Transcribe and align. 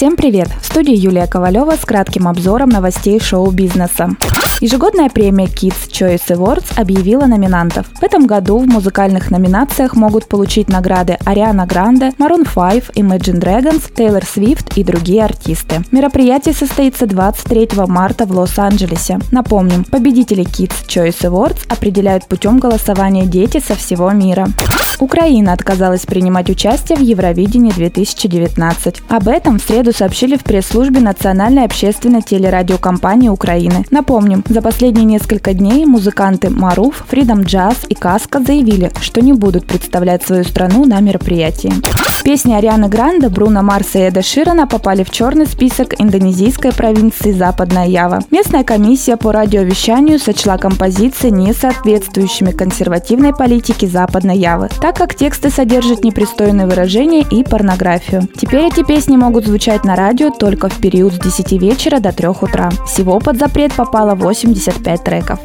Всем 0.00 0.16
привет! 0.16 0.48
В 0.62 0.64
студии 0.64 0.96
Юлия 0.96 1.26
Ковалева 1.26 1.72
с 1.72 1.84
кратким 1.84 2.26
обзором 2.26 2.70
новостей 2.70 3.20
шоу-бизнеса. 3.20 4.08
Ежегодная 4.62 5.10
премия 5.10 5.44
Kids 5.44 5.90
Choice 5.90 6.28
Awards 6.28 6.80
объявила 6.80 7.26
номинантов. 7.26 7.84
В 8.00 8.02
этом 8.02 8.26
году 8.26 8.56
в 8.56 8.66
музыкальных 8.66 9.30
номинациях 9.30 9.96
могут 9.96 10.26
получить 10.26 10.70
награды 10.70 11.18
Ариана 11.26 11.66
Гранде, 11.66 12.14
Maroon 12.18 12.48
5, 12.48 12.96
Imagine 12.96 13.40
Dragons, 13.42 13.92
Тейлор 13.94 14.24
Свифт 14.24 14.78
и 14.78 14.84
другие 14.84 15.22
артисты. 15.22 15.84
Мероприятие 15.90 16.54
состоится 16.54 17.06
23 17.06 17.68
марта 17.86 18.24
в 18.24 18.32
Лос-Анджелесе. 18.32 19.18
Напомним, 19.30 19.84
победители 19.84 20.44
Kids 20.44 20.86
Choice 20.86 21.28
Awards 21.28 21.66
определяют 21.68 22.24
путем 22.24 22.58
голосования 22.58 23.26
дети 23.26 23.60
со 23.60 23.74
всего 23.74 24.10
мира. 24.12 24.48
Украина 25.00 25.54
отказалась 25.54 26.04
принимать 26.04 26.50
участие 26.50 26.98
в 26.98 27.00
Евровидении 27.00 27.72
2019. 27.72 29.02
Об 29.08 29.28
этом 29.28 29.58
в 29.58 29.62
среду 29.62 29.92
сообщили 29.92 30.36
в 30.36 30.44
пресс-службе 30.44 31.00
Национальной 31.00 31.64
общественной 31.64 32.22
телерадиокомпании 32.22 33.30
Украины. 33.30 33.86
Напомним, 33.90 34.44
за 34.46 34.60
последние 34.60 35.06
несколько 35.06 35.54
дней 35.54 35.86
музыканты 35.86 36.50
Маруф, 36.50 37.04
Freedom 37.10 37.44
Jazz 37.44 37.86
и 37.88 37.94
Каска 37.94 38.40
заявили, 38.40 38.92
что 39.00 39.22
не 39.22 39.32
будут 39.32 39.66
представлять 39.66 40.22
свою 40.22 40.44
страну 40.44 40.84
на 40.84 41.00
мероприятии. 41.00 41.72
Песни 42.22 42.52
Арианы 42.52 42.88
Гранда, 42.88 43.30
Бруно 43.30 43.62
Марса 43.62 43.98
и 43.98 44.02
Эда 44.02 44.22
Ширана 44.22 44.66
попали 44.66 45.04
в 45.04 45.10
черный 45.10 45.46
список 45.46 45.98
индонезийской 45.98 46.72
провинции 46.72 47.32
Западная 47.32 47.86
Ява. 47.86 48.20
Местная 48.30 48.62
комиссия 48.62 49.16
по 49.16 49.32
радиовещанию 49.32 50.18
сочла 50.18 50.58
композиции 50.58 51.30
не 51.30 51.54
соответствующими 51.54 52.50
консервативной 52.50 53.34
политике 53.34 53.86
Западной 53.86 54.36
Явы, 54.36 54.68
так 54.82 54.89
как 54.92 55.14
тексты 55.14 55.50
содержат 55.50 56.04
непристойные 56.04 56.66
выражения 56.66 57.22
и 57.22 57.44
порнографию. 57.44 58.28
Теперь 58.36 58.64
эти 58.64 58.82
песни 58.82 59.16
могут 59.16 59.46
звучать 59.46 59.84
на 59.84 59.96
радио 59.96 60.30
только 60.30 60.68
в 60.68 60.80
период 60.80 61.14
с 61.14 61.18
10 61.18 61.52
вечера 61.52 62.00
до 62.00 62.12
3 62.12 62.28
утра. 62.28 62.70
Всего 62.86 63.18
под 63.18 63.38
запрет 63.38 63.72
попало 63.72 64.14
85 64.14 65.04
треков. 65.04 65.40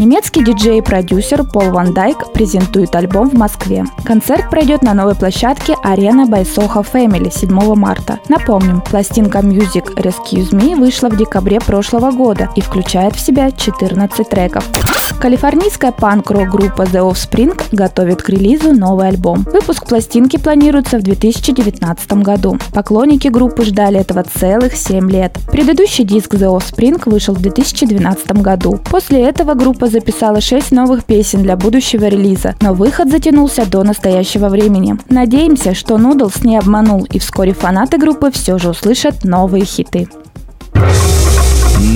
Немецкий 0.00 0.42
диджей 0.42 0.78
и 0.78 0.80
продюсер 0.80 1.44
Пол 1.44 1.72
Ван 1.72 1.92
Дайк 1.92 2.32
презентует 2.32 2.94
альбом 2.96 3.28
в 3.28 3.34
Москве. 3.34 3.84
Концерт 4.02 4.48
пройдет 4.48 4.82
на 4.82 4.94
новой 4.94 5.14
площадке 5.14 5.76
Арена 5.82 6.22
by 6.22 6.42
Soho 6.42 6.86
Family 6.90 7.30
7 7.30 7.74
марта. 7.74 8.18
Напомним, 8.30 8.80
пластинка 8.80 9.40
Music 9.40 9.94
Rescue 9.96 10.50
Me 10.52 10.74
вышла 10.74 11.10
в 11.10 11.18
декабре 11.18 11.60
прошлого 11.60 12.12
года 12.12 12.48
и 12.56 12.62
включает 12.62 13.14
в 13.14 13.20
себя 13.20 13.50
14 13.50 14.26
треков. 14.26 14.64
Калифорнийская 15.18 15.92
панк-рок 15.92 16.48
группа 16.48 16.82
The 16.82 17.10
Offspring 17.10 17.60
готовит 17.72 18.22
к 18.22 18.28
релизу 18.28 18.72
новый 18.72 19.08
альбом. 19.08 19.46
Выпуск 19.52 19.86
пластинки 19.86 20.36
планируется 20.36 20.98
в 20.98 21.02
2019 21.02 22.12
году. 22.14 22.58
Поклонники 22.72 23.28
группы 23.28 23.64
ждали 23.64 24.00
этого 24.00 24.22
целых 24.22 24.74
7 24.74 25.10
лет. 25.10 25.38
Предыдущий 25.50 26.04
диск 26.04 26.34
The 26.34 26.56
Offspring 26.56 27.02
вышел 27.04 27.34
в 27.34 27.40
2012 27.40 28.32
году. 28.42 28.78
После 28.90 29.22
этого 29.22 29.54
группа 29.54 29.88
записала 29.88 30.40
6 30.40 30.72
новых 30.72 31.04
песен 31.04 31.42
для 31.42 31.56
будущего 31.56 32.06
релиза, 32.06 32.54
но 32.60 32.74
выход 32.74 33.10
затянулся 33.10 33.64
до 33.66 33.82
настоящего 33.82 34.48
времени. 34.48 34.96
Надеемся, 35.08 35.74
что 35.74 35.96
Noodles 35.96 36.46
не 36.46 36.56
обманул 36.56 37.04
и 37.04 37.18
вскоре 37.18 37.52
фанаты 37.52 37.98
группы 37.98 38.30
все 38.30 38.58
же 38.58 38.70
услышат 38.70 39.24
новые 39.24 39.64
хиты. 39.64 40.08